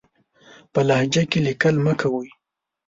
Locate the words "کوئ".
1.99-2.29